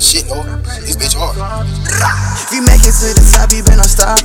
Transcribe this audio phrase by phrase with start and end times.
[0.00, 0.42] Shit, no,
[0.80, 1.36] this bitch hard.
[1.36, 4.20] If you make it to the top, oh, you better stop.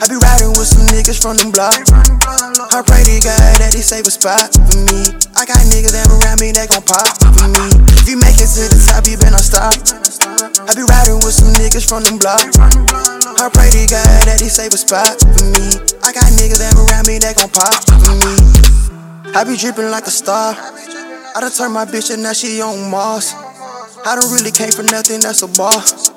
[0.00, 1.92] I be riding with some niggas from them blocks.
[1.92, 5.12] I pray to God that he save a spot for me.
[5.36, 7.66] I got niggas that around me that gon' pop for me.
[8.00, 10.01] If you make it to the top, you better not stop.
[10.20, 12.44] I be riding with some niggas from them block.
[13.40, 15.64] I pray to God that he save a spot for me.
[16.04, 18.36] I got niggas that around me that gon' pop for me.
[19.32, 20.52] I be dripping like a star.
[20.52, 23.32] I done turned my bitch and now she on Mars.
[24.04, 26.12] I don't really came for nothing, that's a boss.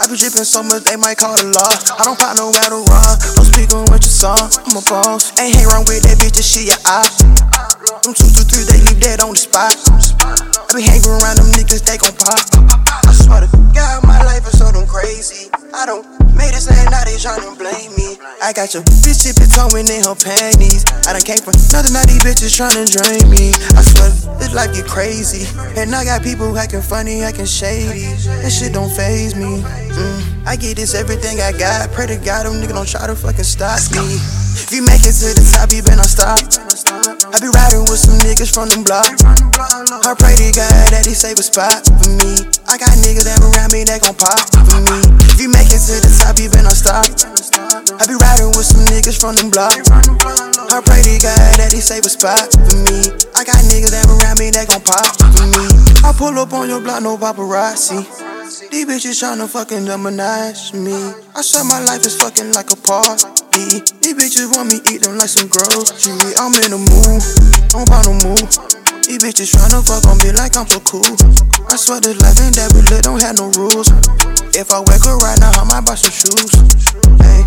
[0.00, 1.74] I be dripping so much, they might call the law.
[2.00, 4.36] I don't pop no battle run, don't speak on what you saw.
[4.64, 5.36] I'm a boss.
[5.36, 7.12] Ain't hang wrong with that bitch, that she a op.
[8.04, 9.76] Them two, two, three, they leave dead on the spot.
[9.76, 12.43] I be hanging around them niggas, they gon' pop.
[18.40, 20.84] I got your bitch tipping towing in her panties.
[21.04, 23.52] I done came from nothing, now these bitches tryna drain me.
[23.76, 24.08] I swear
[24.40, 25.44] this life get crazy.
[25.76, 28.08] And I got people acting funny, acting shady.
[28.40, 29.60] That shit don't faze me.
[29.60, 31.92] Mm, I get this everything I got.
[31.92, 34.16] Pray to God, them niggas don't try to fucking stop me.
[34.54, 36.40] If you make it to the top, you not stop.
[37.34, 39.20] I be riding with some niggas from them blocks.
[39.24, 42.46] I pray to God that he save a spot for me.
[42.70, 43.23] I got niggas
[43.74, 44.38] me that gon' pop
[44.70, 45.02] for me.
[45.34, 47.10] If you make it to the top, you not stop.
[47.98, 49.74] I be riding with some niggas from them block.
[50.70, 53.10] I pray to God that he save a spot for me.
[53.34, 55.66] I got niggas that around me that gon' pop for me.
[56.06, 58.06] I pull up on your block, no paparazzi.
[58.70, 60.94] These bitches tryna fucking demonize me.
[61.34, 63.82] I swear my life is fucking like a party.
[63.98, 66.14] These bitches want me eat them like some grocery.
[66.38, 67.22] I'm in the mood,
[67.74, 68.73] I'm on the move.
[69.04, 71.04] These bitches tryna fuck on me like I'm so cool.
[71.68, 73.92] I swear this life ain't that we live, don't have no rules.
[74.56, 76.56] If I wake up right now, I might buy some shoes.
[77.20, 77.44] Hey.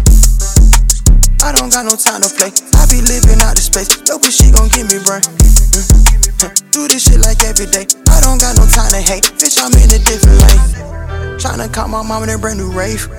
[1.41, 2.53] I don't got no time to play.
[2.77, 3.89] I be living out the space.
[4.05, 5.25] But she gon' give me brain.
[5.25, 6.53] Mm.
[6.77, 7.89] Do this shit like every day.
[8.05, 9.25] I don't got no time to hate.
[9.41, 11.41] Bitch, I'm in a different lane.
[11.41, 13.09] Tryna call my mom in a brand new rave.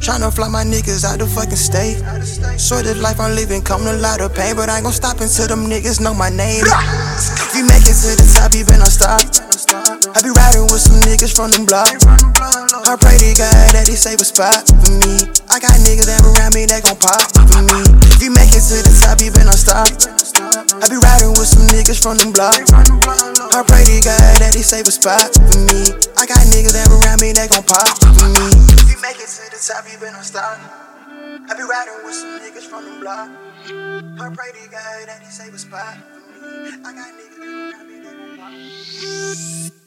[0.00, 1.98] Tryna fly my niggas out the fucking state.
[2.58, 4.92] Swear this life I'm living come with a lot of pain, but I ain't gon'
[4.92, 6.64] stop until them niggas know my name.
[7.56, 9.24] If you make it to the top, you better not stop.
[10.12, 12.04] I be riding with some niggas from them blocks.
[12.04, 15.24] I pray to God that he save a spot for me.
[15.48, 17.80] I got niggas that around me that gon' pop for me.
[18.12, 19.88] If you make it to the top, you better not stop.
[19.88, 22.68] I be riding with some niggas from them blocks.
[22.76, 25.96] I pray to God that he save a spot for me.
[26.20, 27.88] I got niggas that around me that gon' pop
[28.20, 28.52] for me.
[28.84, 30.60] If you make it to the top, you better not stop.
[30.60, 33.32] I be riding with some niggas from the block.
[34.20, 36.15] I pray to God that he save a spot.
[36.42, 39.85] I got niggas, I got niggas.